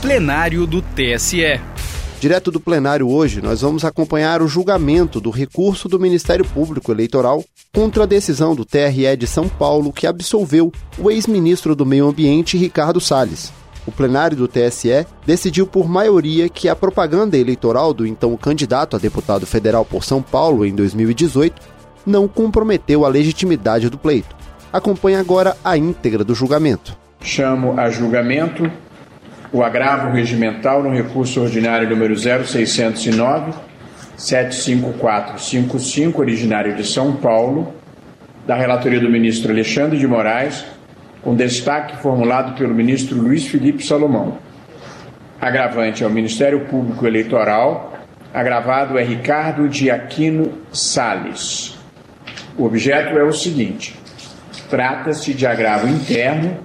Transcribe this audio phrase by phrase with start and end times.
[0.00, 1.60] plenário do TSE.
[2.20, 7.44] Direto do plenário hoje, nós vamos acompanhar o julgamento do recurso do Ministério Público Eleitoral
[7.74, 12.56] contra a decisão do TRE de São Paulo que absolveu o ex-ministro do Meio Ambiente
[12.56, 13.52] Ricardo Salles.
[13.88, 19.00] O plenário do TSE decidiu por maioria que a propaganda eleitoral do então candidato a
[19.00, 21.60] deputado federal por São Paulo em 2018
[22.06, 24.36] não comprometeu a legitimidade do pleito.
[24.72, 26.96] Acompanhe agora a íntegra do julgamento.
[27.20, 28.70] Chamo a julgamento
[29.52, 33.68] o agravo regimental no recurso ordinário número 0609
[34.18, 37.72] 75455, originário de São Paulo,
[38.44, 40.66] da relatoria do ministro Alexandre de Moraes,
[41.22, 44.38] com destaque formulado pelo ministro Luiz Felipe Salomão.
[45.40, 47.96] Agravante ao Ministério Público Eleitoral,
[48.34, 51.78] agravado é Ricardo de Aquino Sales.
[52.56, 53.94] O objeto é o seguinte:
[54.68, 56.58] trata-se de agravo interno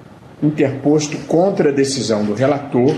[0.44, 2.94] interposto contra a decisão do relator,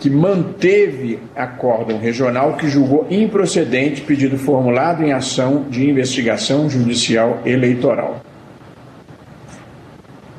[0.00, 8.20] que manteve acórdão regional que julgou improcedente pedido formulado em ação de investigação judicial eleitoral.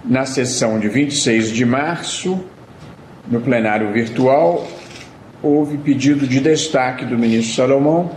[0.04, 2.40] Na sessão de 26 de março,
[3.28, 4.68] no plenário virtual,
[5.42, 8.12] houve pedido de destaque do ministro Salomão.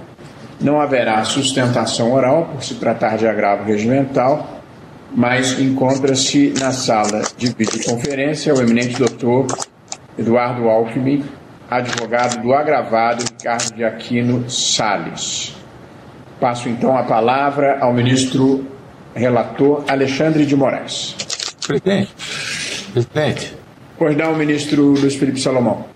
[0.61, 4.58] Não haverá sustentação oral, por se tratar de agravo regimental
[5.15, 9.47] mas encontra-se na sala de videoconferência o eminente doutor
[10.19, 11.25] Eduardo Alckmin,
[11.71, 15.55] advogado do agravado Ricardo de Aquino Sales.
[16.41, 18.65] Passo então a palavra ao ministro
[19.15, 21.15] relator Alexandre de Moraes.
[21.67, 22.15] Presidente,
[22.93, 23.55] presidente.
[23.99, 25.87] Pois não, ministro Luiz Felipe Salomão.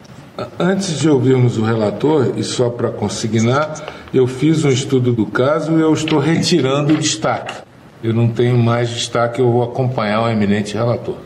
[0.59, 3.75] Antes de ouvirmos o relator, e só para consignar,
[4.13, 7.55] eu fiz um estudo do caso e eu estou retirando o destaque
[8.03, 11.17] eu não tenho mais destaque, eu vou acompanhar o eminente relator.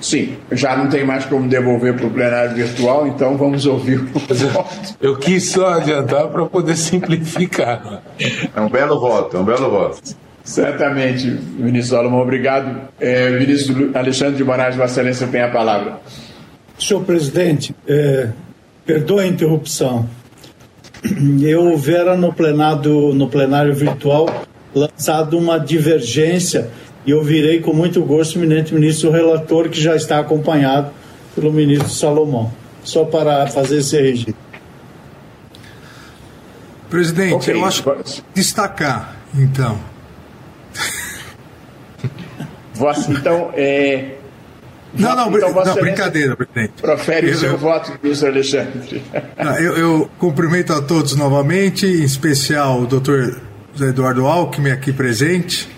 [0.00, 4.06] Sim, já não tem mais como devolver para o plenário virtual, então vamos ouvir o
[4.06, 4.96] voto.
[5.00, 8.02] Eu quis só adiantar para poder simplificar.
[8.54, 10.00] É um belo voto, é um belo voto.
[10.44, 12.82] Certamente, ministro Salomão, obrigado.
[13.00, 15.98] É, ministro Alexandre de Moraes, Vossa Excelência tem a palavra.
[16.78, 18.28] Senhor presidente, é,
[18.84, 20.08] perdoa a interrupção
[21.42, 26.70] eu houvera no plenário, no plenário virtual lançado uma divergência
[27.06, 30.90] e eu virei com muito gosto o eminente ministro relator, que já está acompanhado
[31.34, 32.52] pelo ministro Salomão.
[32.82, 34.34] Só para fazer esse registro.
[36.90, 37.54] Presidente, okay.
[37.54, 39.78] eu acho que destacar, então.
[42.74, 44.16] Vossa, então, é,
[44.98, 46.80] não, não, então não brincadeira, presidente.
[46.80, 49.02] Profere eu, o seu eu, voto, ministro Alexandre.
[49.42, 53.40] Não, eu, eu, cumprimento a todos novamente, em especial o doutor
[53.80, 55.68] Eduardo Alckmin, aqui presente.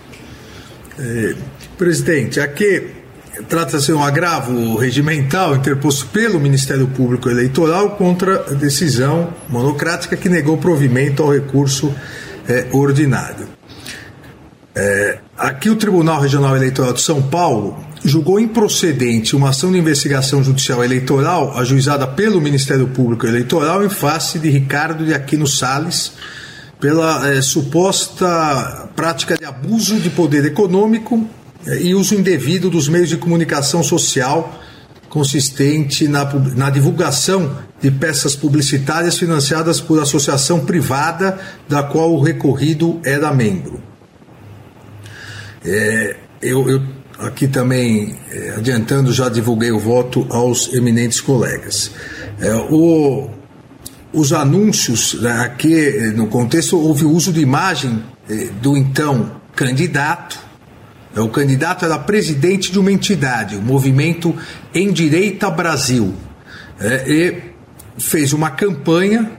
[0.97, 1.35] É,
[1.77, 2.99] presidente, aqui
[3.47, 10.27] trata-se de um agravo regimental interposto pelo Ministério Público Eleitoral contra a decisão monocrática que
[10.27, 11.93] negou provimento ao recurso
[12.47, 13.47] é, ordinário.
[14.75, 20.43] É, aqui o Tribunal Regional Eleitoral de São Paulo julgou improcedente uma ação de investigação
[20.43, 26.13] judicial eleitoral ajuizada pelo Ministério Público Eleitoral em face de Ricardo de Aquino Sales
[26.79, 31.27] pela é, suposta prática de abuso de poder econômico
[31.67, 34.59] é, e uso indevido dos meios de comunicação social
[35.09, 36.23] consistente na,
[36.55, 41.37] na divulgação de peças publicitárias financiadas por associação privada
[41.67, 43.81] da qual o recorrido era membro.
[45.65, 46.81] É, eu, eu
[47.19, 51.91] aqui também, eh, adiantando, já divulguei o voto aos eminentes colegas.
[52.39, 53.29] É, o,
[54.13, 58.03] os anúncios, né, aqui eh, no contexto, houve uso de imagem
[58.61, 60.37] do então candidato.
[61.17, 64.35] O candidato era presidente de uma entidade, o Movimento
[64.71, 66.13] Em Direita Brasil,
[67.07, 67.35] e
[67.97, 69.31] fez uma campanha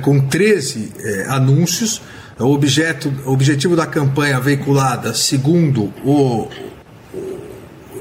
[0.00, 0.90] com 13
[1.28, 2.00] anúncios.
[2.38, 6.48] O, objeto, o objetivo da campanha veiculada, segundo o,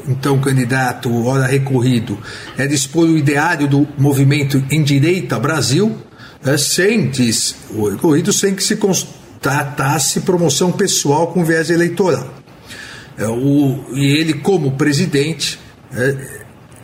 [0.09, 2.17] então candidato, ora recorrido,
[2.57, 5.95] é dispor o ideário do movimento em direita Brasil,
[6.43, 12.33] é, sem, diz o recorrido, sem que se constatasse promoção pessoal com viés eleitoral.
[13.17, 15.59] É, o, e ele, como presidente,
[15.93, 16.39] é,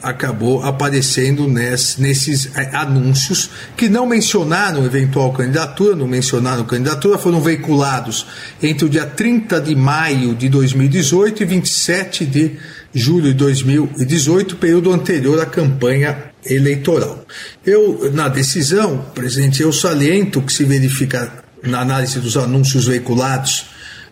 [0.06, 7.42] acabou aparecendo ness, nesses é, anúncios que não mencionaram eventual candidatura, não mencionaram candidatura, foram
[7.42, 8.28] veiculados
[8.62, 12.57] entre o dia 30 de maio de 2018 e 27 de
[12.95, 17.25] julho de 2018, período anterior à campanha eleitoral.
[17.65, 23.65] Eu, na decisão, presidente, eu saliento que se verifica na análise dos anúncios veiculados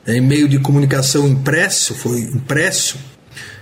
[0.06, 2.98] em meio de comunicação impresso, foi impresso,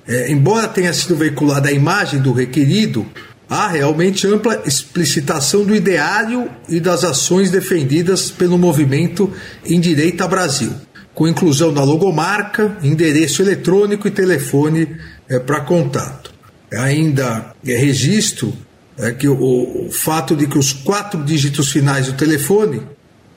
[0.08, 3.06] é, embora tenha sido veiculada a imagem do requerido,
[3.48, 9.32] há realmente ampla explicitação do ideário e das ações defendidas pelo movimento
[9.64, 10.74] em Direita Brasil,
[11.14, 14.98] com inclusão da logomarca, endereço eletrônico e telefone
[15.30, 16.32] é, para contato.
[16.72, 18.54] Ainda é registro
[18.98, 22.82] é, que o, o fato de que os quatro dígitos finais do telefone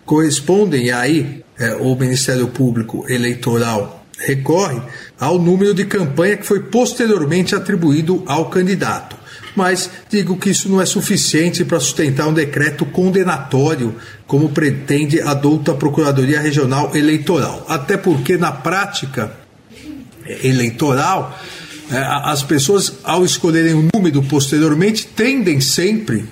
[0.04, 4.80] correspondem aí é, o Ministério Público Eleitoral recorre
[5.18, 9.16] ao número de campanha que foi posteriormente atribuído ao candidato.
[9.54, 13.94] Mas digo que isso não é suficiente para sustentar um decreto condenatório,
[14.26, 17.64] como pretende a douta Procuradoria Regional Eleitoral.
[17.68, 19.32] Até porque, na prática
[20.42, 21.38] eleitoral,
[21.90, 26.24] é, as pessoas, ao escolherem um número posteriormente, tendem sempre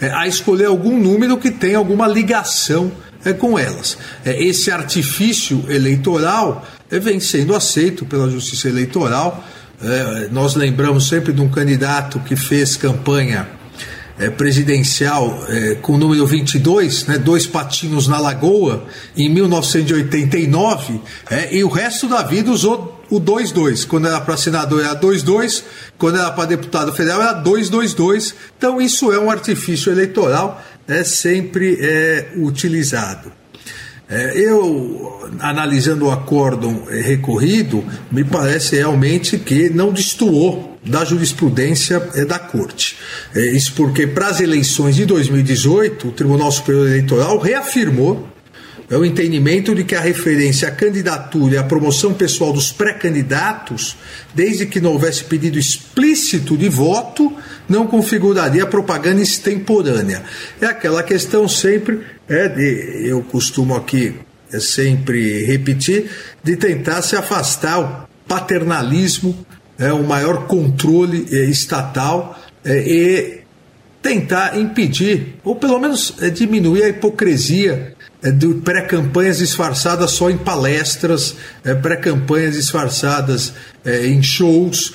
[0.00, 2.92] é, a escolher algum número que tenha alguma ligação
[3.24, 3.96] é, com elas.
[4.24, 9.44] Esse artifício eleitoral vem sendo aceito pela Justiça Eleitoral.
[9.80, 13.48] É, nós lembramos sempre de um candidato que fez campanha
[14.18, 18.84] é, presidencial é, com o número 22, né, dois patinhos na lagoa,
[19.16, 23.84] em 1989, é, e o resto da vida usou o 22.
[23.84, 25.64] Quando era para senador era 22,
[25.96, 28.34] quando era para deputado federal era 222.
[28.56, 33.30] Então isso é um artifício eleitoral é sempre é, utilizado.
[34.10, 42.02] É, eu, analisando o acórdão é, recorrido, me parece realmente que não destoou da jurisprudência
[42.14, 42.96] é, da Corte.
[43.34, 48.26] Isso porque, para as eleições de 2018, o Tribunal Superior Eleitoral reafirmou
[48.90, 53.96] é o entendimento de que a referência à candidatura e à promoção pessoal dos pré-candidatos,
[54.34, 57.30] desde que não houvesse pedido explícito de voto,
[57.68, 60.22] não configuraria propaganda extemporânea.
[60.58, 64.14] É aquela questão sempre, é de, eu costumo aqui
[64.52, 66.10] é sempre repetir,
[66.42, 69.46] de tentar se afastar o paternalismo,
[69.78, 73.40] é, o maior controle é, estatal é, e
[74.02, 81.36] tentar impedir, ou pelo menos é, diminuir a hipocrisia de pré-campanhas disfarçadas só em palestras,
[81.80, 83.52] pré-campanhas disfarçadas
[83.86, 84.92] em shows.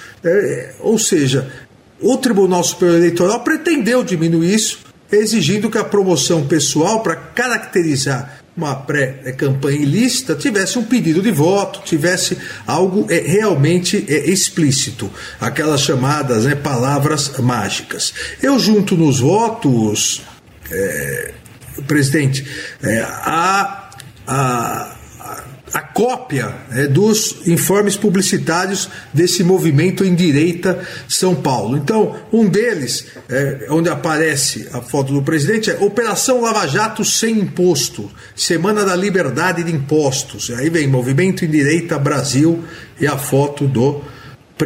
[0.82, 1.50] Ou seja,
[2.02, 4.80] o Tribunal Superior Eleitoral pretendeu diminuir isso,
[5.18, 11.82] exigindo que a promoção pessoal, para caracterizar uma pré-campanha ilícita, tivesse um pedido de voto,
[11.84, 12.38] tivesse
[12.68, 15.12] algo é, realmente é, explícito,
[15.42, 18.14] aquelas chamadas né, palavras mágicas.
[18.42, 20.22] Eu junto nos votos.
[20.72, 21.34] É,
[21.88, 22.46] presidente,
[23.04, 23.90] a,
[24.28, 24.93] a,
[25.74, 30.80] a cópia é, dos informes publicitários desse movimento em direita
[31.10, 31.76] São Paulo.
[31.76, 37.40] Então, um deles, é, onde aparece a foto do presidente, é Operação Lava Jato sem
[37.40, 40.52] imposto, Semana da Liberdade de Impostos.
[40.52, 42.64] Aí vem Movimento em Direita Brasil
[43.00, 44.04] e a foto do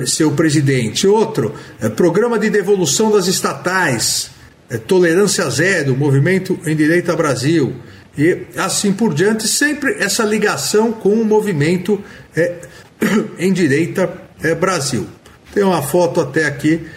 [0.06, 1.08] seu presidente.
[1.08, 4.30] Outro, é Programa de Devolução das Estatais
[4.70, 7.74] é, Tolerância Zero, Movimento em Direita Brasil,
[8.18, 12.02] e assim por diante, sempre essa ligação com o movimento
[12.36, 12.56] é,
[13.38, 14.12] em Direita
[14.42, 15.08] é, Brasil.
[15.54, 16.88] Tem uma foto até aqui,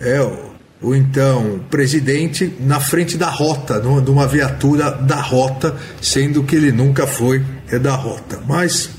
[0.00, 5.76] é, o, o então presidente na frente da rota, numa, de uma viatura da rota,
[6.00, 8.40] sendo que ele nunca foi é, da rota.
[8.46, 8.90] Mas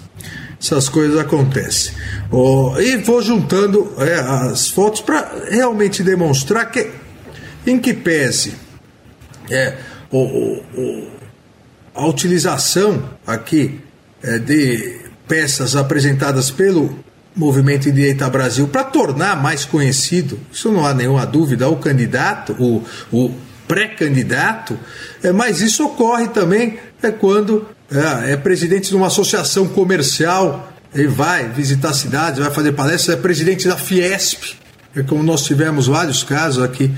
[0.61, 1.93] essas coisas acontecem.
[2.29, 6.91] Oh, e vou juntando é, as fotos para realmente demonstrar que
[7.65, 8.53] em que pese
[9.49, 9.77] é,
[10.11, 11.07] o, o,
[11.99, 13.81] a utilização aqui
[14.23, 16.97] é, de peças apresentadas pelo
[17.35, 22.55] Movimento em Direita Brasil para tornar mais conhecido, isso não há nenhuma dúvida, o candidato,
[22.57, 23.35] o, o
[23.67, 24.79] pré-candidato,
[25.21, 31.05] é, mas isso ocorre também é quando é, é presidente de uma associação comercial e
[31.05, 34.57] vai visitar cidades, vai fazer palestras, é presidente da Fiesp,
[34.95, 36.91] é como nós tivemos vários casos aqui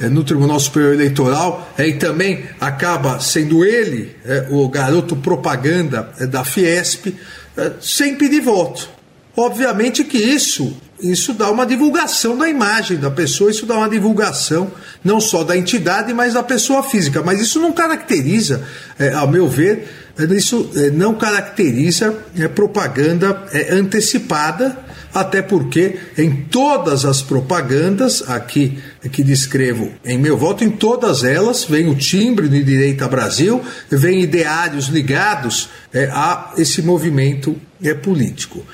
[0.00, 6.26] no Tribunal Superior Eleitoral é, e também acaba sendo ele é, o garoto propaganda é,
[6.26, 7.14] da Fiesp
[7.56, 8.88] é, sem pedir voto.
[9.36, 14.72] Obviamente que isso isso dá uma divulgação da imagem da pessoa, isso dá uma divulgação
[15.04, 17.22] não só da entidade, mas da pessoa física.
[17.22, 18.64] Mas isso não caracteriza,
[18.98, 19.86] é, ao meu ver,
[20.34, 22.16] isso não caracteriza
[22.54, 24.86] propaganda antecipada
[25.16, 31.64] até porque em todas as propagandas aqui que descrevo em meu voto, em todas elas
[31.64, 38.64] vem o timbre do Direita Brasil, vem ideários ligados é, a esse movimento é, político.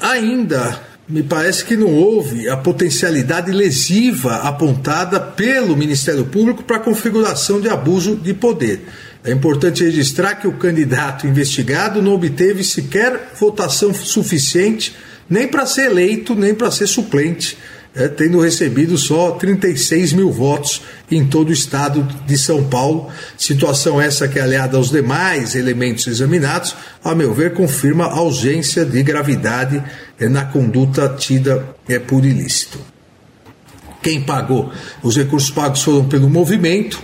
[0.00, 6.80] Ainda me parece que não houve a potencialidade lesiva apontada pelo Ministério Público para a
[6.80, 8.86] configuração de abuso de poder.
[9.22, 14.94] É importante registrar que o candidato investigado não obteve sequer votação suficiente
[15.28, 17.56] nem para ser eleito, nem para ser suplente,
[17.94, 23.08] é, tendo recebido só 36 mil votos em todo o estado de São Paulo.
[23.38, 26.74] Situação essa que, aliada aos demais elementos examinados,
[27.04, 29.82] a meu ver, confirma a ausência de gravidade
[30.18, 32.78] é, na conduta tida é, por ilícito.
[34.02, 34.72] Quem pagou?
[35.02, 37.02] Os recursos pagos foram pelo movimento,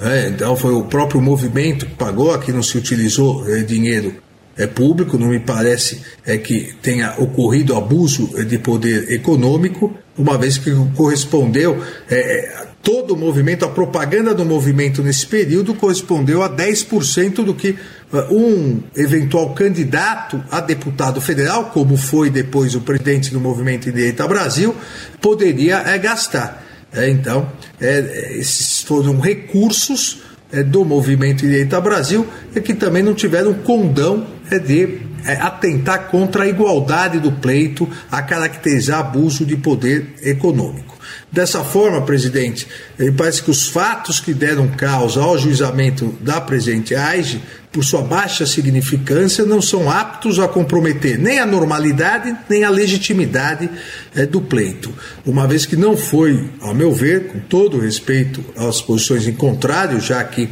[0.00, 4.27] é, então foi o próprio movimento que pagou, aqui não se utilizou é, dinheiro
[4.58, 10.58] é público, não me parece é que tenha ocorrido abuso de poder econômico, uma vez
[10.58, 16.48] que correspondeu é, é todo o movimento, a propaganda do movimento nesse período correspondeu a
[16.48, 17.76] 10% do que
[18.12, 24.26] uh, um eventual candidato a deputado federal, como foi depois o presidente do Movimento Direita
[24.26, 24.74] Brasil,
[25.20, 26.64] poderia é, gastar.
[26.92, 32.26] É, então, é, esses foram recursos é, do Movimento Direita Brasil
[32.64, 38.22] que também não tiveram condão é, de é, atentar contra a igualdade do pleito, a
[38.22, 40.96] caracterizar abuso de poder econômico.
[41.30, 42.66] Dessa forma, presidente,
[42.98, 48.00] me parece que os fatos que deram causa ao juizamento da presidente Aige, por sua
[48.00, 53.68] baixa significância, não são aptos a comprometer nem a normalidade nem a legitimidade
[54.14, 54.92] é, do pleito,
[55.26, 60.00] uma vez que não foi, ao meu ver, com todo respeito às posições em contrário,
[60.00, 60.48] já que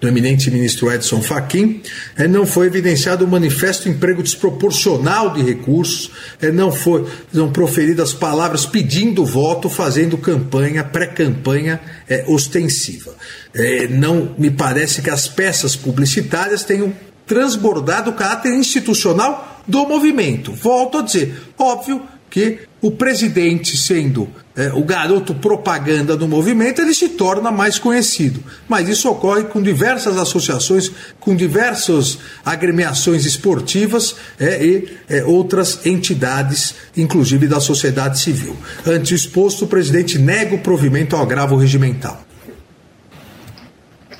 [0.00, 1.82] do eminente ministro Edson Fachin,
[2.16, 6.10] é, não foi evidenciado um manifesto emprego desproporcional de recursos,
[6.40, 7.06] é, não foram
[7.52, 13.14] proferidas palavras pedindo voto, fazendo campanha, pré-campanha é, ostensiva.
[13.54, 16.92] É, não me parece que as peças publicitárias tenham
[17.26, 20.52] transbordado o caráter institucional do movimento.
[20.52, 26.94] Volto a dizer, óbvio que o presidente, sendo é, o garoto propaganda do movimento, ele
[26.94, 28.42] se torna mais conhecido.
[28.68, 36.74] Mas isso ocorre com diversas associações, com diversas agremiações esportivas é, e é, outras entidades,
[36.96, 38.54] inclusive da sociedade civil.
[38.86, 42.22] Ante o exposto, o presidente nega o provimento ao agravo regimental.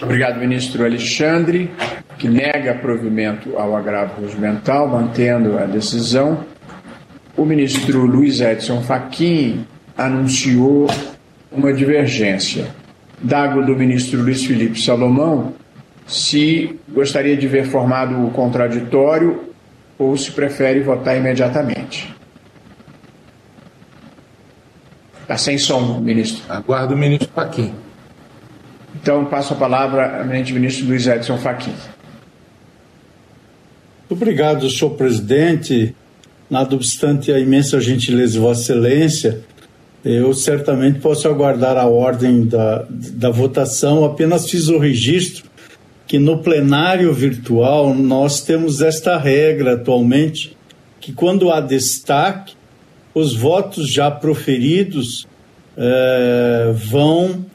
[0.00, 1.70] Obrigado, ministro Alexandre,
[2.18, 6.44] que nega provimento ao agravo regimental, mantendo a decisão
[7.36, 9.64] o ministro Luiz Edson Fachin
[9.96, 10.86] anunciou
[11.50, 12.68] uma divergência.
[13.22, 15.54] Dago do ministro Luiz Felipe Salomão
[16.06, 19.52] se gostaria de ver formado o contraditório
[19.98, 22.12] ou se prefere votar imediatamente.
[25.22, 26.42] Está sem som, ministro.
[26.48, 27.72] Aguardo o ministro Fachin.
[28.94, 31.72] Então, passo a palavra ao ministro Luiz Edson Fachin.
[34.10, 35.94] Obrigado, senhor presidente.
[36.50, 39.40] Nada obstante a imensa gentileza de Vossa Excelência,
[40.04, 44.04] eu certamente posso aguardar a ordem da, da votação.
[44.04, 45.44] Apenas fiz o registro
[46.06, 50.56] que no plenário virtual nós temos esta regra atualmente,
[51.00, 52.54] que quando há destaque,
[53.14, 55.26] os votos já proferidos
[55.76, 57.46] eh, vão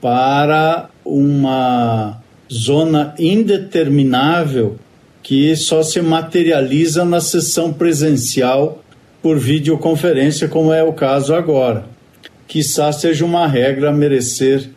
[0.00, 2.20] para uma
[2.52, 4.78] zona indeterminável
[5.22, 8.81] que só se materializa na sessão presencial
[9.22, 11.84] por videoconferência, como é o caso agora.
[12.48, 14.68] Quizá seja uma regra a merecer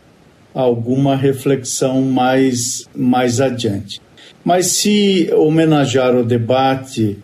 [0.54, 4.00] alguma reflexão mais, mais adiante.
[4.44, 7.18] Mas se homenagear o debate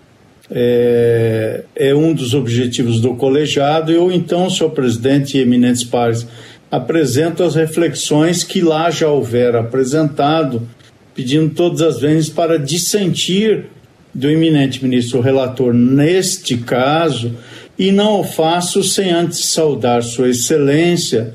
[0.51, 6.27] é, é, um dos objetivos do colegiado, eu então, senhor presidente e eminentes pares,
[6.71, 10.69] apresento as reflexões que lá já houver apresentado
[11.15, 13.67] pedindo todas as vezes para dissentir
[14.15, 17.35] do eminente ministro relator neste caso,
[17.79, 21.35] e não o faço sem antes saudar Sua Excelência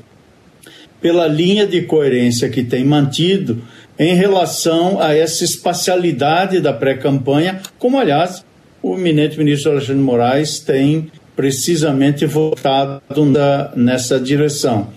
[1.00, 3.62] pela linha de coerência que tem mantido
[3.98, 8.44] em relação a essa espacialidade da pré-campanha, como, aliás,
[8.82, 13.02] o eminente ministro Alexandre Moraes tem precisamente votado
[13.76, 14.88] nessa direção.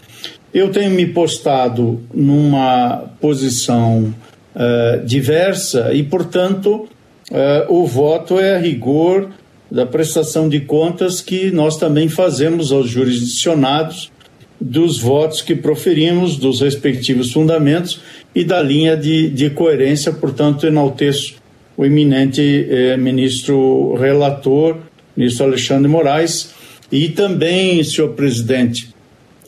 [0.53, 4.13] Eu tenho me postado numa posição
[4.55, 6.87] uh, diversa e, portanto,
[7.31, 9.29] uh, o voto é a rigor
[9.71, 14.11] da prestação de contas que nós também fazemos aos jurisdicionados
[14.59, 17.99] dos votos que proferimos, dos respectivos fundamentos
[18.35, 21.35] e da linha de, de coerência, portanto, enalteço
[21.75, 24.77] o eminente eh, ministro relator,
[25.17, 26.53] ministro Alexandre Moraes,
[26.91, 28.93] e também, senhor presidente,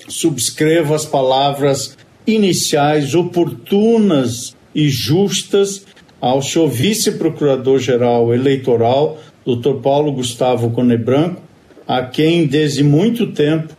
[0.07, 5.85] subscrevo as palavras iniciais oportunas e justas
[6.23, 9.81] ao seu vice-procurador-geral eleitoral, Dr.
[9.83, 11.41] Paulo Gustavo Conebranco,
[11.85, 13.73] a quem desde muito tempo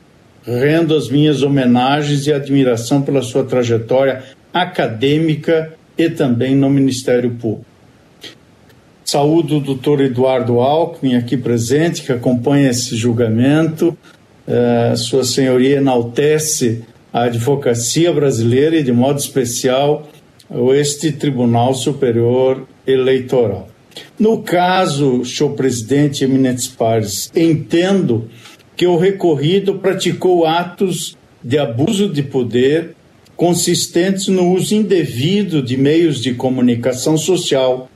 [0.47, 7.65] rendo as minhas homenagens e admiração pela sua trajetória acadêmica e também no Ministério Público.
[9.07, 13.97] Saúdo o doutor Eduardo Alckmin, aqui presente, que acompanha esse julgamento.
[14.47, 20.07] Uh, Sua Senhoria enaltece a advocacia brasileira e, de modo especial,
[20.75, 23.69] este Tribunal Superior Eleitoral.
[24.19, 28.29] No caso, senhor presidente eminentes pares, entendo
[28.77, 32.95] que o recorrido praticou atos de abuso de poder
[33.37, 37.91] consistentes no uso indevido de meios de comunicação social,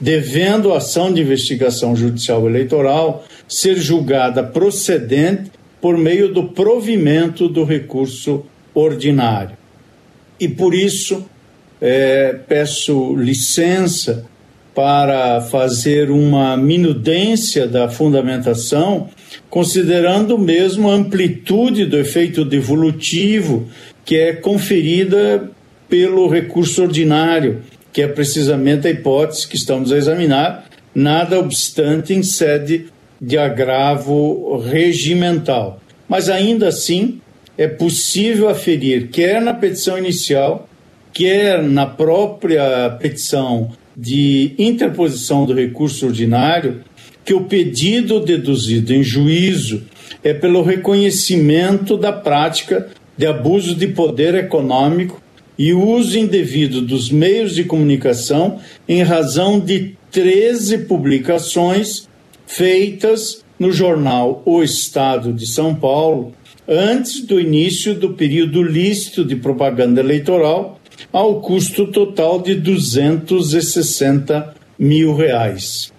[0.00, 5.50] devendo a ação de investigação judicial eleitoral ser julgada procedente
[5.80, 9.56] por meio do provimento do recurso ordinário.
[10.38, 11.26] E por isso
[11.80, 14.24] é, peço licença
[14.74, 19.08] para fazer uma minudência da fundamentação,
[19.48, 23.66] considerando mesmo a amplitude do efeito devolutivo
[24.04, 25.50] que é conferida
[25.88, 32.22] pelo recurso ordinário, que é precisamente a hipótese que estamos a examinar, nada obstante em
[32.22, 32.86] sede
[33.20, 35.80] de agravo regimental.
[36.06, 37.20] Mas ainda assim,
[37.56, 40.68] é possível aferir, quer na petição inicial,
[41.16, 46.82] quer na própria petição de interposição do recurso ordinário,
[47.24, 49.84] que o pedido deduzido em juízo
[50.22, 55.18] é pelo reconhecimento da prática de abuso de poder econômico
[55.58, 62.06] e uso indevido dos meios de comunicação em razão de 13 publicações
[62.46, 66.34] feitas no jornal O Estado de São Paulo
[66.68, 70.75] antes do início do período lícito de propaganda eleitoral,
[71.12, 75.92] ao custo total de 260 mil reais.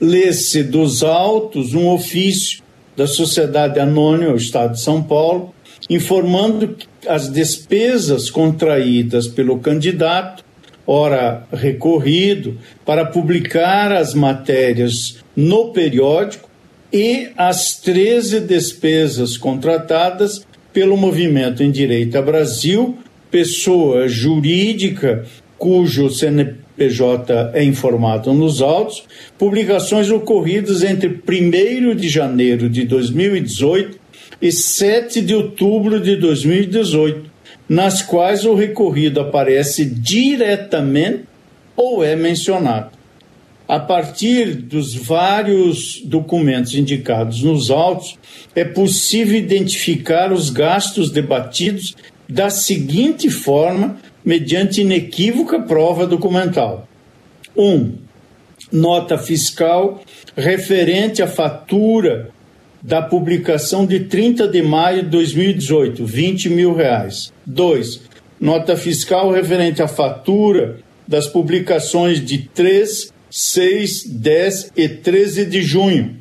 [0.00, 2.62] Lê-se dos autos um ofício
[2.96, 5.54] da Sociedade Anônima, o Estado de São Paulo,
[5.88, 10.44] informando as despesas contraídas pelo candidato,
[10.86, 16.48] ora recorrido, para publicar as matérias no periódico
[16.92, 22.98] e as 13 despesas contratadas pelo Movimento em Direita Brasil,
[23.34, 25.24] pessoa jurídica
[25.58, 29.02] cujo CNPJ é informado nos autos,
[29.36, 33.98] publicações ocorridas entre 1 de janeiro de 2018
[34.40, 37.28] e 7 de outubro de 2018,
[37.68, 41.24] nas quais o recorrido aparece diretamente
[41.74, 42.90] ou é mencionado.
[43.66, 48.16] A partir dos vários documentos indicados nos autos,
[48.54, 51.96] é possível identificar os gastos debatidos
[52.28, 56.88] da seguinte forma, mediante inequívoca prova documental:
[57.56, 57.62] 1.
[57.62, 57.92] Um,
[58.72, 60.02] nota fiscal
[60.36, 62.30] referente à fatura
[62.82, 67.32] da publicação de 30 de maio de 2018, 20 mil reais.
[67.46, 68.02] 2.
[68.38, 76.16] Nota fiscal referente à fatura das publicações de 3, 6, 10 e 13 de junho.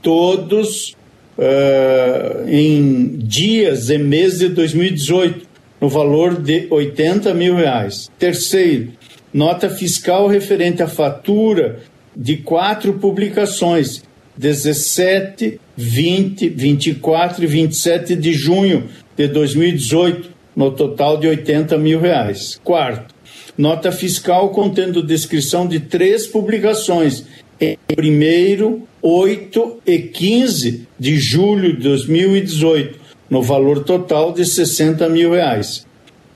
[0.00, 0.94] Todos
[1.38, 5.46] uh, em dias e meses de 2018,
[5.80, 8.10] no valor de 80 mil reais.
[8.18, 8.92] Terceiro,
[9.32, 11.80] nota fiscal referente à fatura
[12.16, 14.02] de quatro publicações,
[14.36, 22.60] 17, 20, 24 e 27 de junho de 2018, no total de 80 mil reais.
[22.62, 23.14] Quarto,
[23.58, 27.24] nota fiscal contendo descrição de três publicações
[27.60, 35.32] em 1 8 e 15 de julho de 2018, no valor total de 60 mil
[35.32, 35.86] reais.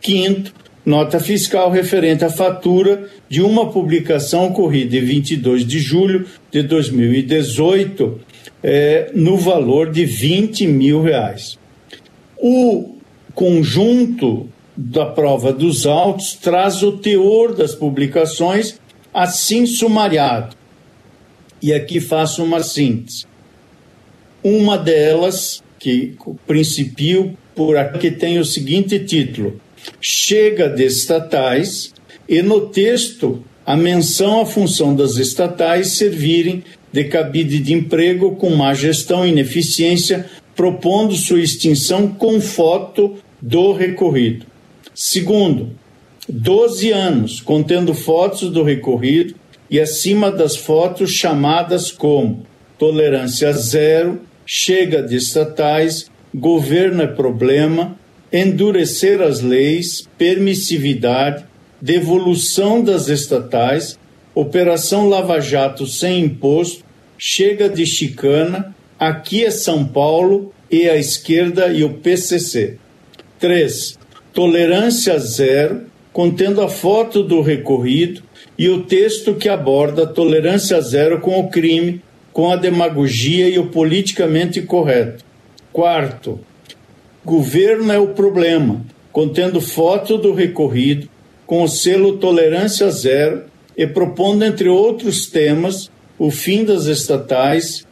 [0.02, 0.52] Quinto,
[0.84, 8.20] nota fiscal referente à fatura de uma publicação ocorrida em 22 de julho de 2018,
[8.62, 11.58] é, no valor de 20 mil reais.
[12.36, 12.96] O
[13.34, 18.78] conjunto da prova dos autos traz o teor das publicações
[19.14, 20.57] assim sumariado.
[21.60, 23.26] E aqui faço uma síntese.
[24.42, 26.16] Uma delas, que
[26.46, 29.60] principio por aqui tem o seguinte título:
[30.00, 31.92] Chega de estatais,
[32.28, 38.50] e no texto a menção à função das estatais servirem de cabide de emprego com
[38.50, 44.46] má gestão e ineficiência, propondo sua extinção com foto do recorrido.
[44.94, 45.72] Segundo,
[46.28, 49.34] 12 anos, contendo fotos do recorrido
[49.70, 52.46] e acima das fotos chamadas como
[52.78, 57.96] tolerância zero, chega de estatais, governo é problema,
[58.32, 61.44] endurecer as leis, permissividade,
[61.80, 63.98] devolução das estatais,
[64.34, 66.84] operação Lava Jato sem imposto,
[67.18, 72.78] chega de chicana, aqui é São Paulo e a esquerda e o PCC.
[73.38, 73.98] 3
[74.38, 78.22] tolerância zero, contendo a foto do recorrido
[78.58, 83.66] e o texto que aborda tolerância zero com o crime, com a demagogia e o
[83.66, 85.24] politicamente correto.
[85.72, 86.40] Quarto,
[87.24, 91.08] governo é o problema, contendo foto do recorrido,
[91.46, 93.44] com o selo tolerância zero
[93.76, 97.86] e propondo, entre outros temas, o fim das estatais,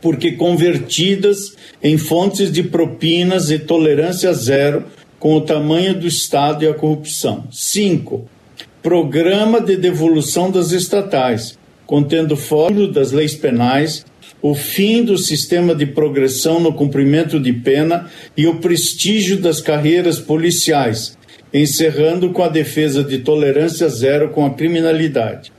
[0.00, 4.84] porque convertidas em fontes de propinas e tolerância zero
[5.20, 7.44] com o tamanho do Estado e a corrupção.
[7.50, 8.28] 5.
[8.84, 14.04] Programa de devolução das estatais, contendo fórum das leis penais,
[14.42, 20.18] o fim do sistema de progressão no cumprimento de pena e o prestígio das carreiras
[20.18, 21.16] policiais,
[21.50, 25.50] encerrando com a defesa de tolerância zero com a criminalidade.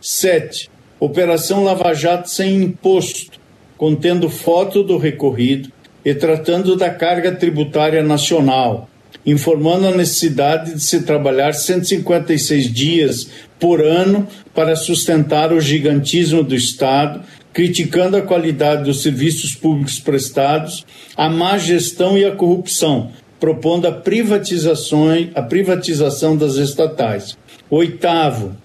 [0.00, 0.68] 7.
[0.98, 3.38] Operação Lava Jato sem imposto,
[3.78, 5.70] contendo foto do recorrido
[6.04, 8.88] e tratando da carga tributária nacional,
[9.24, 16.54] informando a necessidade de se trabalhar 156 dias por ano para sustentar o gigantismo do
[16.54, 20.84] Estado, criticando a qualidade dos serviços públicos prestados,
[21.16, 27.36] a má gestão e a corrupção, propondo a privatização, a privatização das estatais.
[27.70, 28.56] Oitavo,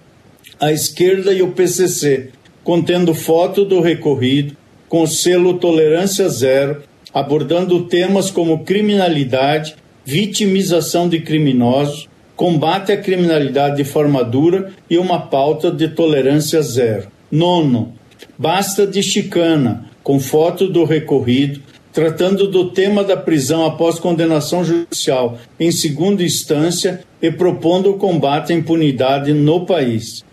[0.60, 2.30] a esquerda e o PCC,
[2.64, 4.56] contendo foto do recorrido,
[4.90, 9.76] com selo Tolerância Zero, abordando temas como criminalidade,
[10.08, 17.10] vitimização de criminosos, combate à criminalidade de forma dura e uma pauta de tolerância zero.
[17.30, 17.94] Nono,
[18.38, 25.38] basta de chicana, com foto do recorrido, tratando do tema da prisão após condenação judicial
[25.60, 30.24] em segunda instância e propondo o combate à impunidade no país.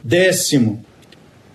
[0.00, 0.80] Décimo,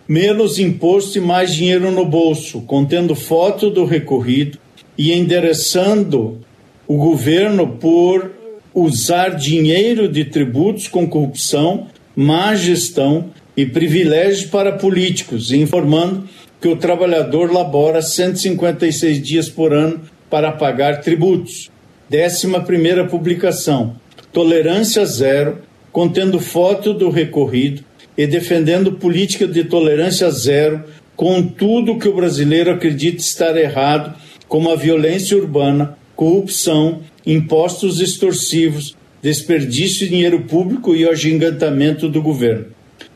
[0.06, 4.58] menos imposto e mais dinheiro no bolso, contendo foto do recorrido
[4.98, 6.42] e endereçando
[6.90, 8.32] o governo por
[8.74, 16.28] usar dinheiro de tributos com corrupção, má gestão e privilégios para políticos, informando
[16.60, 21.70] que o trabalhador labora 156 dias por ano para pagar tributos.
[22.10, 23.96] Décima primeira publicação.
[24.34, 25.60] Tolerância zero,
[25.92, 27.84] contendo foto do recorrido
[28.18, 30.84] e defendendo política de tolerância zero
[31.16, 34.16] com tudo que o brasileiro acredita estar errado,
[34.48, 42.22] como a violência urbana, corrupção, impostos extorsivos, desperdício de dinheiro público e o agigantamento do
[42.22, 42.66] governo.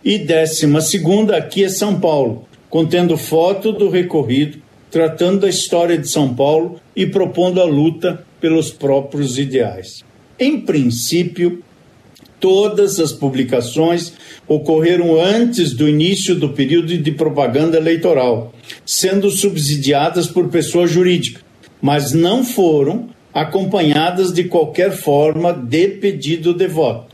[0.02, 6.08] E décima segunda, aqui é São Paulo, contendo foto do recorrido, tratando da história de
[6.08, 10.02] São Paulo e propondo a luta pelos próprios ideais.
[10.40, 11.62] Em princípio,
[12.40, 14.14] todas as publicações
[14.48, 18.54] ocorreram antes do início do período de propaganda eleitoral,
[18.86, 21.43] sendo subsidiadas por pessoa jurídica,
[21.84, 27.14] mas não foram acompanhadas de qualquer forma de pedido de voto.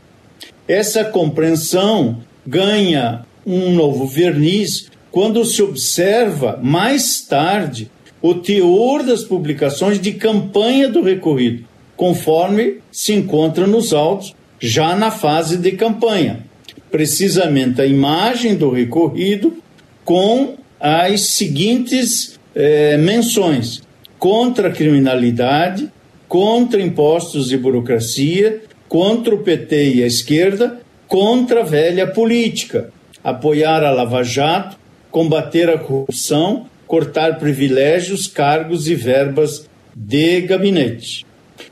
[0.68, 7.90] Essa compreensão ganha um novo verniz quando se observa mais tarde
[8.22, 11.64] o teor das publicações de campanha do recorrido,
[11.96, 16.44] conforme se encontra nos autos já na fase de campanha.
[16.92, 19.56] Precisamente a imagem do recorrido
[20.04, 23.82] com as seguintes eh, menções:
[24.20, 25.90] contra a criminalidade,
[26.28, 32.92] contra impostos e burocracia, contra o PT e a esquerda, contra a velha política,
[33.24, 34.76] apoiar a Lava Jato,
[35.10, 41.24] combater a corrupção, cortar privilégios, cargos e verbas de gabinete.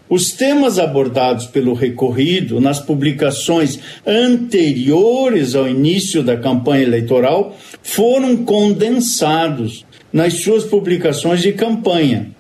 [0.08, 9.84] Os temas abordados pelo recorrido nas publicações anteriores ao início da campanha eleitoral foram condensados
[10.10, 12.37] nas suas publicações de campanha,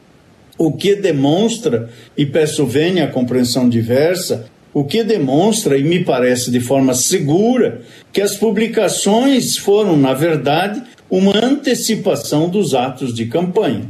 [0.58, 6.50] o que demonstra, e peço venha a compreensão diversa, o que demonstra, e me parece
[6.50, 13.86] de forma segura, que as publicações foram, na verdade, uma antecipação dos atos de campanha.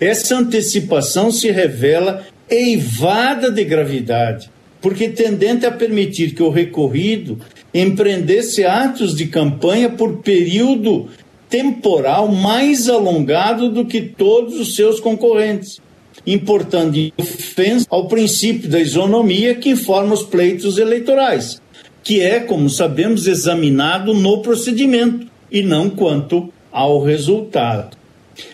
[0.00, 7.38] Essa antecipação se revela eivada de gravidade, porque tendente a permitir que o recorrido
[7.74, 11.08] empreendesse atos de campanha por período
[11.50, 15.80] temporal mais alongado do que todos os seus concorrentes
[16.26, 21.60] importando ofensa ao princípio da isonomia que informa os pleitos eleitorais,
[22.02, 27.96] que é, como sabemos, examinado no procedimento e não quanto ao resultado.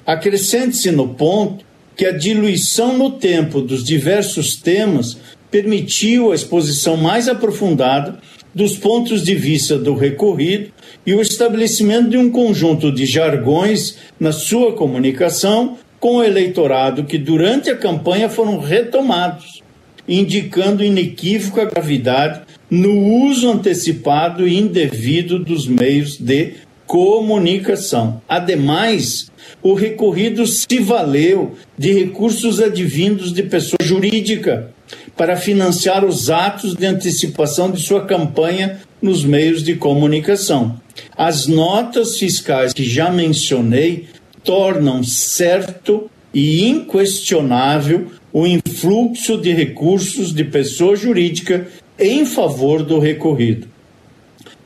[0.06, 1.64] Acrescente-se no ponto
[1.96, 5.16] que a diluição no tempo dos diversos temas
[5.50, 8.18] permitiu a exposição mais aprofundada
[8.54, 10.70] dos pontos de vista do recorrido
[11.04, 17.16] e o estabelecimento de um conjunto de jargões na sua comunicação com o eleitorado que
[17.16, 19.62] durante a campanha foram retomados.
[20.06, 28.20] indicando inequívoca gravidade no uso antecipado e indevido dos meios de comunicação.
[28.28, 34.74] Ademais, o recorrido se valeu de recursos advindos de pessoa jurídica
[35.16, 40.78] para financiar os atos de antecipação de sua campanha nos meios de comunicação.
[41.16, 44.06] As notas fiscais que já mencionei
[44.44, 51.66] tornam certo e inquestionável o influxo de recursos de pessoa jurídica
[51.98, 53.68] em favor do recorrido.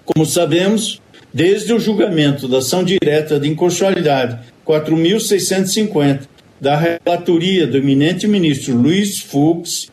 [0.04, 1.00] Como sabemos,
[1.32, 6.22] desde o julgamento da ação direta de inconstitucionalidade 4.650
[6.60, 9.90] da relatoria do eminente ministro Luiz Fux,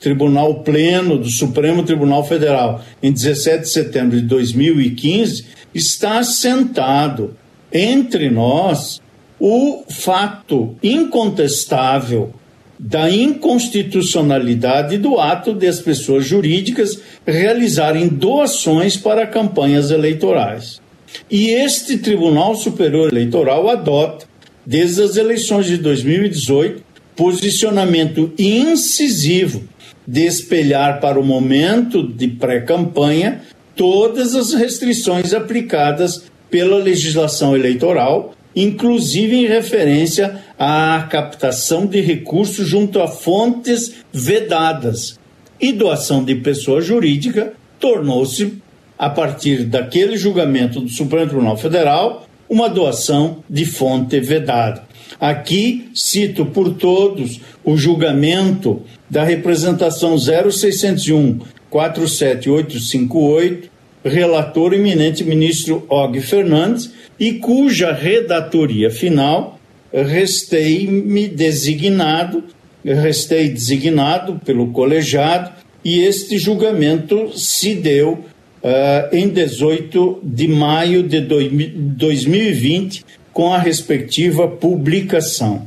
[0.00, 7.36] Tribunal Pleno do Supremo Tribunal Federal, em 17 de setembro de 2015, está assentado
[7.72, 9.01] entre nós
[9.44, 12.32] o fato incontestável
[12.78, 20.80] da inconstitucionalidade do ato das pessoas jurídicas realizarem doações para campanhas eleitorais.
[21.28, 24.26] E este Tribunal Superior Eleitoral adota,
[24.64, 26.80] desde as eleições de 2018,
[27.16, 29.64] posicionamento incisivo
[30.06, 33.40] de espelhar para o momento de pré-campanha
[33.74, 43.00] todas as restrições aplicadas pela legislação eleitoral inclusive em referência à captação de recursos junto
[43.00, 45.18] a fontes vedadas.
[45.60, 48.54] E doação de pessoa jurídica tornou-se,
[48.98, 54.84] a partir daquele julgamento do Supremo Tribunal Federal, uma doação de fonte vedada.
[55.20, 61.40] Aqui cito por todos o julgamento da representação 0601
[61.72, 63.70] 47858,
[64.04, 69.60] relator eminente ministro Og Fernandes, e cuja redatoria final
[69.92, 72.44] restei-me designado,
[72.84, 75.52] restei designado pelo colegiado
[75.84, 84.48] e este julgamento se deu uh, em 18 de maio de 2020 com a respectiva
[84.48, 85.66] publicação.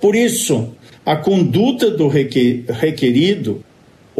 [0.00, 3.64] Por isso, a conduta do requerido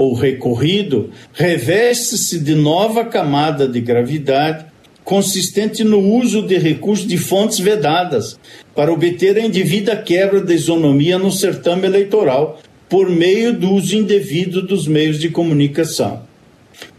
[0.00, 4.64] ou recorrido reveste-se de nova camada de gravidade
[5.04, 8.40] consistente no uso de recursos de fontes vedadas
[8.74, 14.62] para obter a indevida quebra da isonomia no certame eleitoral por meio do uso indevido
[14.62, 16.22] dos meios de comunicação.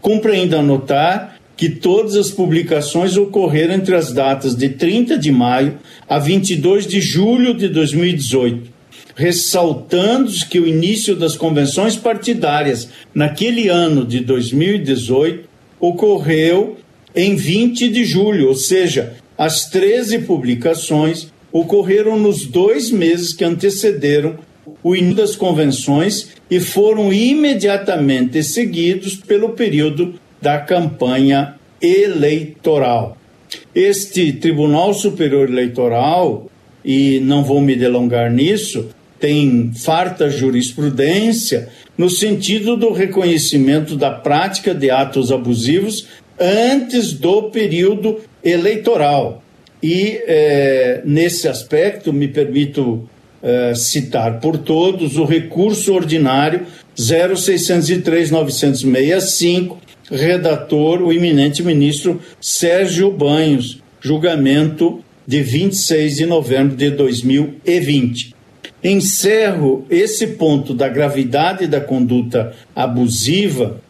[0.00, 5.76] Cumpre ainda notar que todas as publicações ocorreram entre as datas de 30 de maio
[6.08, 8.71] a 22 de julho de 2018,
[9.14, 15.48] ressaltando que o início das convenções partidárias naquele ano de 2018
[15.78, 16.76] ocorreu
[17.14, 24.38] em 20 de julho, ou seja, as 13 publicações ocorreram nos dois meses que antecederam
[24.82, 33.16] o início das convenções e foram imediatamente seguidos pelo período da campanha eleitoral.
[33.74, 36.50] Este Tribunal Superior Eleitoral,
[36.84, 38.88] e não vou me delongar nisso,
[39.22, 46.08] tem farta jurisprudência no sentido do reconhecimento da prática de atos abusivos
[46.40, 49.40] antes do período eleitoral.
[49.80, 53.08] E é, nesse aspecto, me permito
[53.40, 56.66] é, citar por todos o recurso ordinário
[56.98, 59.76] 0603-965,
[60.10, 68.31] redator o eminente ministro Sérgio Banhos, julgamento de 26 de novembro de 2020.
[68.82, 73.80] Encerro esse ponto da gravidade da conduta abusiva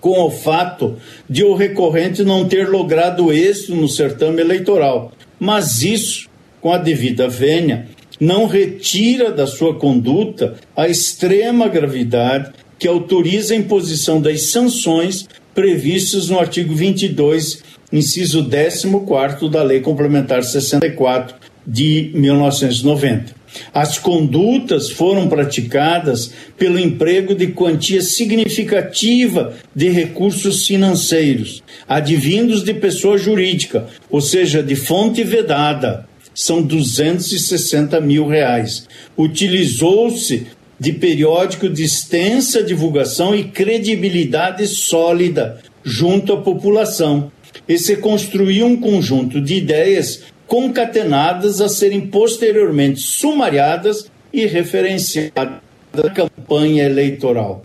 [0.00, 0.96] com o fato
[1.28, 5.12] de o recorrente não ter logrado êxito no certame eleitoral.
[5.40, 6.28] Mas isso,
[6.60, 7.88] com a devida vênia,
[8.20, 16.28] não retira da sua conduta a extrema gravidade que autoriza a imposição das sanções previstas
[16.28, 21.34] no artigo 22, inciso 14 da Lei Complementar 64
[21.66, 23.37] de 1990.
[23.72, 33.18] As condutas foram praticadas pelo emprego de quantia significativa de recursos financeiros, advindos de pessoa
[33.18, 36.06] jurídica, ou seja, de fonte vedada.
[36.34, 38.86] São 260 mil reais.
[39.16, 40.46] Utilizou-se
[40.78, 47.32] de periódico de extensa divulgação e credibilidade sólida junto à população.
[47.68, 55.60] E se construiu um conjunto de ideias concatenadas a serem posteriormente sumariadas e referenciadas
[55.92, 57.62] na campanha eleitoral.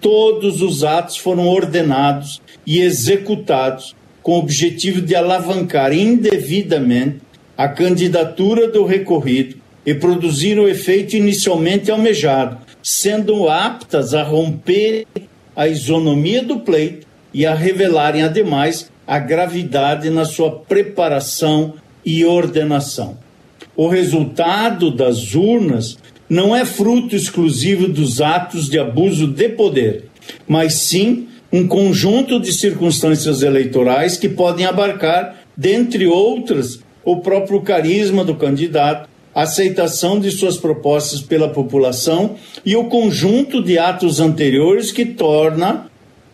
[0.00, 7.20] Todos os atos foram ordenados e executados com o objetivo de alavancar indevidamente
[7.56, 15.06] a candidatura do recorrido e produzir o efeito inicialmente almejado, sendo aptas a romper
[15.54, 21.74] a isonomia do pleito e a revelarem, ademais, a gravidade na sua preparação
[22.06, 23.18] e ordenação.
[23.76, 25.98] O resultado das urnas
[26.30, 30.04] não é fruto exclusivo dos atos de abuso de poder,
[30.46, 38.24] mas sim um conjunto de circunstâncias eleitorais que podem abarcar, dentre outras, o próprio carisma
[38.24, 44.90] do candidato, a aceitação de suas propostas pela população e o conjunto de atos anteriores
[44.90, 45.86] que torna,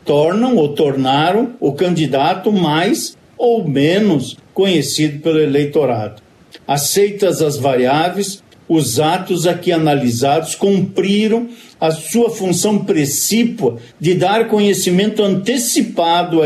[0.04, 6.22] tornam ou tornaram o candidato mais ou menos conhecido pelo eleitorado.
[6.64, 11.48] Aceitas as variáveis, os atos aqui analisados cumpriram
[11.80, 16.38] a sua função precípua de dar conhecimento antecipado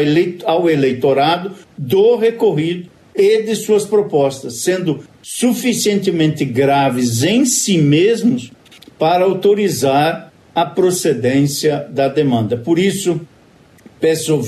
[0.46, 8.50] ao eleitorado do recorrido e de suas propostas, sendo suficientemente graves em si mesmos
[8.98, 12.56] para autorizar a procedência da demanda.
[12.56, 13.20] Por isso,
[14.00, 14.40] peço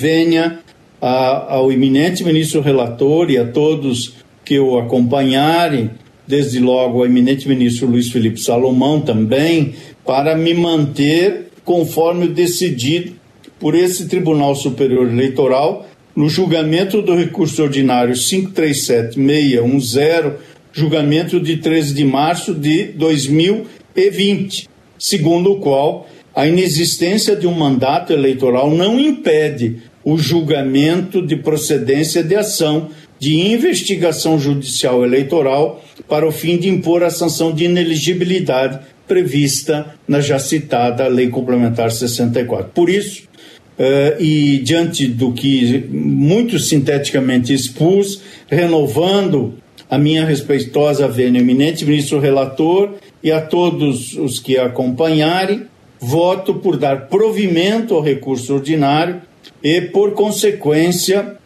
[1.01, 5.91] venha ao eminente ministro relator e a todos que o acompanharem,
[6.27, 13.13] desde logo ao eminente ministro Luiz Felipe Salomão também, para me manter conforme o decidido
[13.59, 20.35] por esse Tribunal Superior Eleitoral no julgamento do recurso ordinário 537610,
[20.73, 28.13] julgamento de 13 de março de 2020, segundo o qual a inexistência de um mandato
[28.13, 29.79] eleitoral não impede
[30.09, 37.03] o julgamento de procedência de ação de investigação judicial eleitoral para o fim de impor
[37.03, 42.71] a sanção de ineligibilidade prevista na já citada Lei Complementar 64.
[42.75, 43.29] Por isso,
[43.79, 49.55] Uh, e diante do que muito sinteticamente expus, renovando
[49.89, 55.67] a minha respeitosa vênia eminente ministro relator e a todos os que acompanharem,
[56.01, 59.23] voto por dar provimento ao recurso ordinário
[59.63, 61.37] e, por consequência,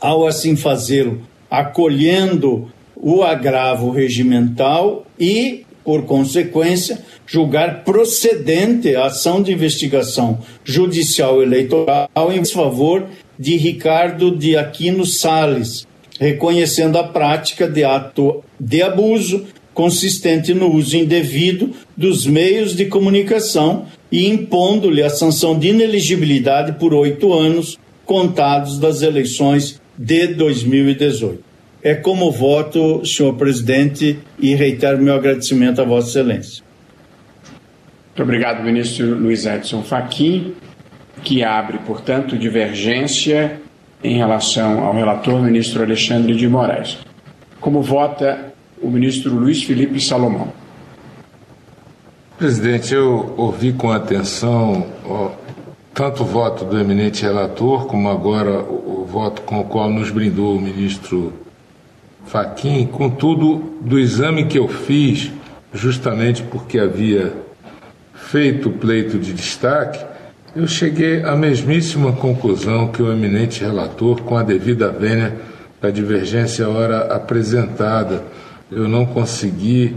[0.00, 9.52] ao assim fazê-lo, acolhendo o agravo regimental e por consequência, julgar procedente a ação de
[9.52, 13.06] investigação judicial eleitoral em favor
[13.38, 15.86] de Ricardo de Aquino Sales,
[16.20, 23.86] reconhecendo a prática de ato de abuso consistente no uso indevido dos meios de comunicação
[24.10, 31.42] e impondo-lhe a sanção de ineligibilidade por oito anos contados das eleições de 2018.
[31.82, 36.62] É como voto, senhor presidente, e reitero meu agradecimento a Vossa Excelência.
[38.08, 40.54] Muito obrigado, ministro Luiz Edson Fachin,
[41.24, 43.60] que abre, portanto, divergência
[44.04, 46.98] em relação ao relator ministro Alexandre de Moraes.
[47.60, 48.51] Como vota
[48.82, 50.52] o ministro Luiz Felipe Salomão?
[52.36, 55.30] Presidente, eu ouvi com atenção ó,
[55.94, 60.10] tanto o voto do eminente relator, como agora o, o voto com o qual nos
[60.10, 61.32] brindou o ministro
[62.26, 65.30] Faquin, contudo, do exame que eu fiz,
[65.72, 67.32] justamente porque havia
[68.14, 70.02] feito o pleito de destaque,
[70.54, 75.34] eu cheguei à mesmíssima conclusão que o eminente relator, com a devida vênia
[75.80, 78.22] da divergência hora apresentada.
[78.74, 79.94] Eu não consegui,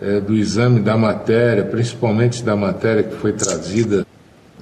[0.00, 4.06] é, do exame da matéria, principalmente da matéria que foi trazida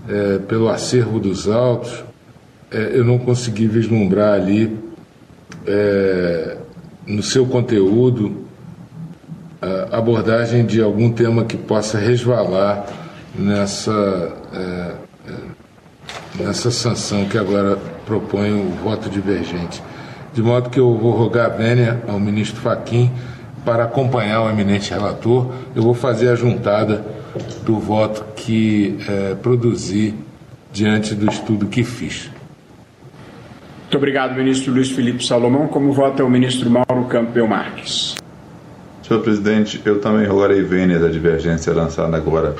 [0.08, 2.04] é, pelo acervo dos autos,
[2.70, 4.84] é, eu não consegui vislumbrar ali
[7.06, 8.44] no seu conteúdo
[9.90, 12.86] a abordagem de algum tema que possa resvalar
[13.34, 14.94] nessa, é,
[15.28, 19.82] é, nessa sanção que agora propõe o voto divergente.
[20.32, 23.10] De modo que eu vou rogar a vênia ao ministro Faquim
[23.64, 25.50] para acompanhar o eminente relator.
[25.74, 27.04] Eu vou fazer a juntada
[27.64, 30.14] do voto que é, produzi
[30.72, 32.30] diante do estudo que fiz.
[33.82, 35.68] Muito obrigado, ministro Luiz Felipe Salomão.
[35.68, 38.16] Como vota o ministro Mauro Campbell Marques?
[39.06, 42.56] Senhor presidente, eu também rogarei vênia da divergência lançada agora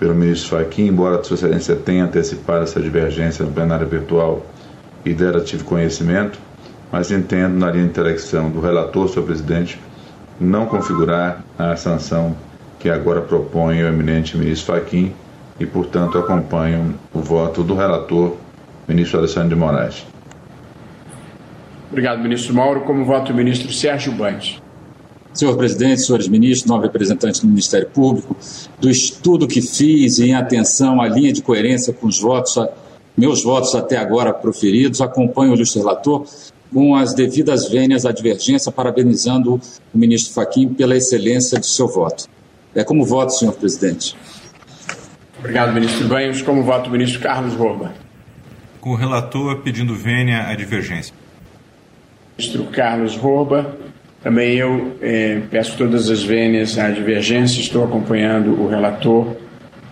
[0.00, 4.44] pelo ministro Fachin, embora a Sua Excelência tenha antecipado essa divergência no plenário virtual
[5.04, 6.38] e dela tive conhecimento,
[6.90, 9.78] mas entendo na linha de intelecção do relator, senhor presidente,
[10.42, 12.36] não configurar a sanção
[12.78, 15.12] que agora propõe o eminente ministro Fachin
[15.58, 18.36] e, portanto, acompanho o voto do relator,
[18.88, 20.04] ministro Alexandre de Moraes.
[21.90, 22.80] Obrigado, ministro Mauro.
[22.80, 24.60] Como vota o ministro Sérgio Bandes?
[25.32, 28.36] Senhor presidente, senhores ministros, nove representantes do Ministério Público,
[28.80, 32.58] do estudo que fiz em atenção à linha de coerência com os votos,
[33.16, 36.26] meus votos até agora proferidos, acompanho o ilustre relator
[36.72, 39.60] com as devidas vênias à divergência, parabenizando
[39.94, 42.28] o ministro Faquim pela excelência de seu voto.
[42.74, 44.16] É como voto, senhor presidente.
[45.38, 46.40] Obrigado, ministro Banhos.
[46.40, 47.92] Como voto o ministro Carlos Rouba.
[48.80, 51.14] Com o relator pedindo vênia à divergência.
[52.38, 53.76] Ministro Carlos Rouba.
[54.22, 57.60] Também eu eh, peço todas as vênias à divergência.
[57.60, 59.36] Estou acompanhando o relator,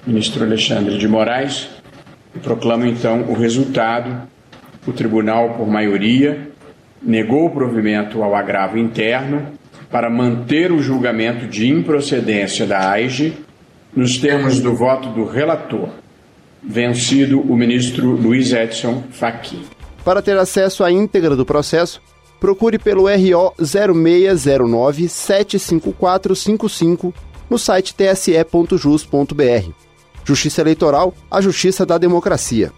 [0.06, 1.68] ministro Alexandre de Moraes,
[2.34, 4.28] e proclamo então o resultado.
[4.86, 6.49] O tribunal, por maioria,
[7.02, 9.46] negou o provimento ao agravo interno
[9.90, 13.32] para manter o julgamento de improcedência da AIGE
[13.94, 15.88] nos termos do voto do relator,
[16.62, 19.62] vencido o ministro Luiz Edson Fachin.
[20.04, 22.00] Para ter acesso à íntegra do processo,
[22.38, 27.12] procure pelo RO 0609 75455
[27.50, 29.70] no site tse.jus.br.
[30.24, 32.72] Justiça Eleitoral, a justiça da democracia.